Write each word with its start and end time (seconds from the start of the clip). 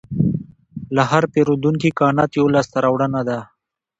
د 0.95 0.97
هر 1.11 1.23
پیرودونکي 1.33 1.89
قناعت 1.99 2.31
یوه 2.39 2.53
لاسته 2.55 2.77
راوړنه 2.85 3.21
ده. 3.29 3.39